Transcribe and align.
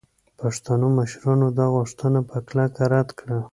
پښتنو 0.39 0.87
مشرانو 0.97 1.47
دا 1.57 1.65
غوښتنه 1.75 2.19
په 2.29 2.37
کلکه 2.47 2.83
رد 2.93 3.09
کړه. 3.19 3.37